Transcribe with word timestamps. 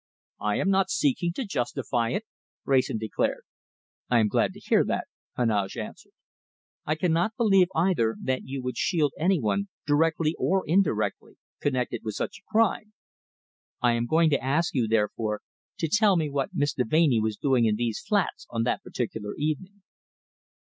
"I 0.39 0.55
am 0.57 0.71
not 0.71 0.89
seeking 0.89 1.31
to 1.33 1.45
justify 1.45 2.09
it," 2.09 2.25
Wrayson 2.65 2.97
declared. 2.97 3.43
"I 4.09 4.17
am 4.17 4.29
glad 4.29 4.51
to 4.53 4.59
hear 4.59 4.83
that," 4.83 5.05
Heneage 5.37 5.77
answered. 5.77 6.13
"I 6.87 6.95
cannot 6.95 7.35
believe, 7.37 7.67
either, 7.75 8.15
that 8.23 8.41
you 8.43 8.63
would 8.63 8.77
shield 8.77 9.13
any 9.19 9.39
one 9.39 9.67
directly 9.85 10.33
or 10.39 10.63
indirectly 10.67 11.37
connected 11.59 12.01
with 12.03 12.15
such 12.15 12.39
a 12.39 12.51
crime. 12.51 12.93
I 13.79 13.91
am 13.91 14.07
going 14.07 14.31
to 14.31 14.43
ask 14.43 14.73
you, 14.73 14.87
therefore, 14.87 15.43
to 15.77 15.87
tell 15.87 16.17
me 16.17 16.31
what 16.31 16.49
Miss 16.55 16.73
Deveney 16.73 17.21
was 17.21 17.37
doing 17.37 17.65
in 17.65 17.75
these 17.75 17.99
flats 18.01 18.47
on 18.49 18.63
that 18.63 18.81
particular 18.81 19.35
evening." 19.37 19.83